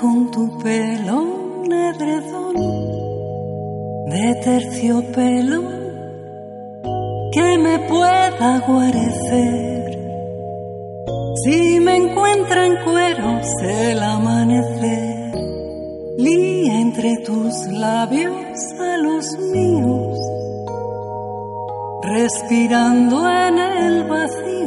[0.00, 1.22] Con tu pelo
[1.62, 2.54] un edredón
[4.06, 5.60] de terciopelo
[7.32, 9.98] que me pueda guarecer.
[11.44, 15.34] Si me encuentra en cueros el amanecer,
[16.16, 20.18] lía entre tus labios a los míos,
[22.02, 24.59] respirando en el vacío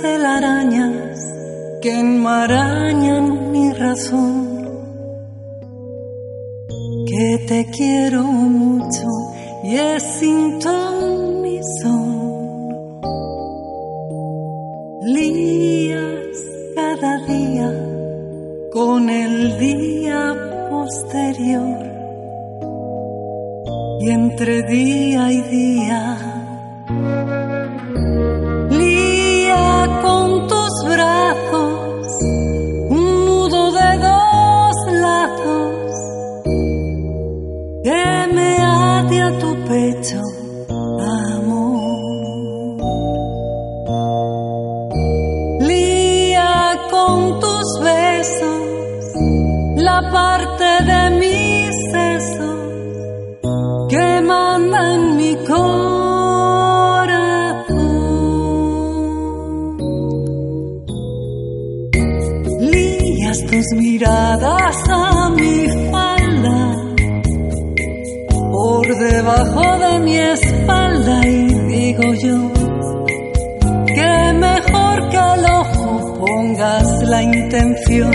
[0.00, 1.18] telarañas
[1.80, 4.46] que enmarañan mi razón.
[7.06, 9.06] Que te quiero mucho
[9.64, 12.68] y es sin ton ni son.
[15.02, 16.36] Lías
[16.74, 17.72] cada día
[18.72, 20.34] con el día
[20.70, 21.88] posterior
[24.00, 27.17] y entre día y día.
[39.38, 40.22] Tu pecho,
[41.36, 41.98] amor.
[45.60, 49.02] Lía con tus besos
[49.76, 52.58] la parte de mis sesos
[53.88, 55.68] que manda en mi corazón.
[62.60, 65.17] Lías tus miradas a
[69.28, 72.52] debajo de mi espalda y digo yo
[73.86, 78.12] que mejor que al ojo pongas la intención.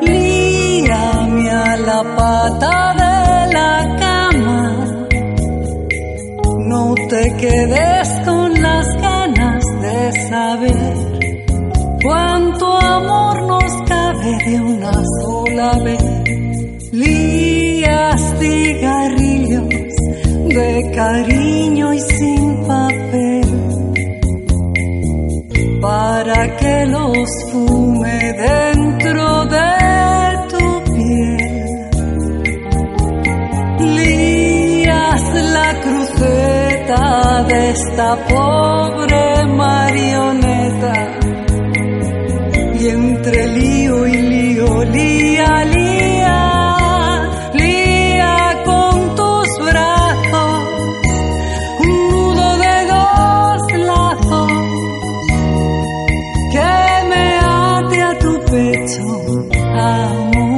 [0.00, 5.06] Líame a la pata de la cama.
[6.66, 10.96] No te quedes con las ganas de saber
[12.02, 16.92] cuánto amor nos cabe de una sola vez.
[16.92, 19.01] Lías cigarrillos
[20.54, 23.42] de cariño y sin papel
[25.80, 29.70] para que los fume dentro de
[30.50, 31.88] tu piel.
[33.96, 35.22] Lías
[35.56, 40.31] la cruceta de esta pobre marioneta
[59.50, 60.51] 啊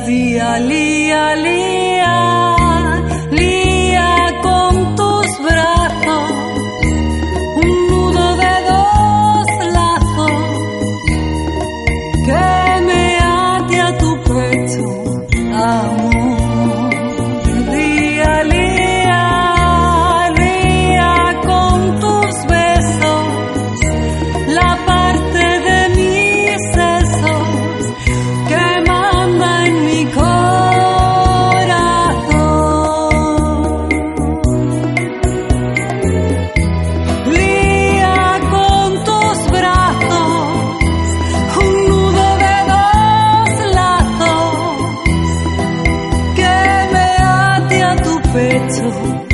[0.00, 1.73] día y día
[48.34, 49.33] 回头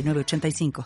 [0.01, 0.71] 906985.